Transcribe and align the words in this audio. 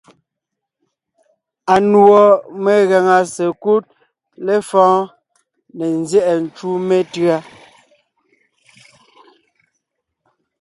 Anùɔ 1.73 2.21
megàŋa 2.63 3.17
sekúd 3.35 3.83
lefɔ̌ɔn 4.45 4.99
ne 5.77 5.85
nzyɛ́ʼɛ 5.99 6.33
ncú 6.45 6.69
metʉ̌a. 6.87 7.37